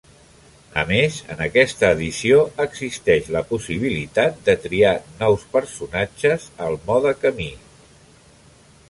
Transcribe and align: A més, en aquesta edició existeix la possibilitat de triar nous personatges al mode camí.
A 0.83 0.83
més, 0.91 1.17
en 1.33 1.41
aquesta 1.45 1.91
edició 1.95 2.39
existeix 2.65 3.29
la 3.35 3.43
possibilitat 3.51 4.41
de 4.47 4.55
triar 4.65 4.95
nous 5.21 5.45
personatges 5.57 6.49
al 6.69 6.79
mode 6.89 7.13
camí. 7.27 7.51